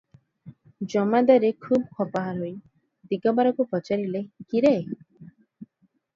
[0.93, 2.49] ଜମାଦାରେ ଖୁବ ଖପାହୋଇ
[3.13, 4.75] ଦିଗବାରକୁ ପଚାରିଲେ,"କି ରେ?